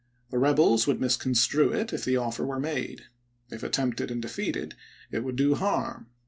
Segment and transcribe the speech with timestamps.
[0.31, 2.73] The rebels would misconstrue it if the offer were ms.
[2.73, 3.01] made.
[3.51, 4.73] If attempted and defeated
[5.11, 6.07] it would do harm.